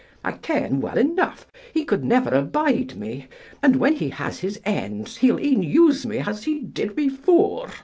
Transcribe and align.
I 0.25 0.31
ken 0.31 0.79
well 0.81 0.97
enough, 0.97 1.45
he 1.75 1.85
could 1.85 2.03
never 2.03 2.31
abide 2.31 2.95
me, 2.95 3.27
and 3.61 3.75
when 3.75 3.97
he 3.97 4.09
has 4.09 4.39
his 4.39 4.59
ends 4.65 5.17
he'll 5.17 5.39
e'en 5.39 5.61
use 5.61 6.07
me 6.07 6.17
as 6.17 6.45
he 6.45 6.61
did 6.61 6.95
before. 6.95 7.67